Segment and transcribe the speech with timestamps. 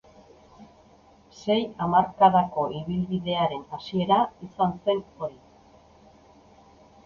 [1.41, 5.41] Sei hamarkadako ibilbidearen hasiera izan zen hori.